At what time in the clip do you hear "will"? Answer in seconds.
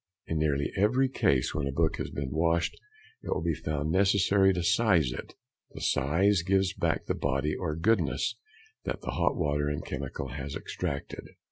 3.29-3.43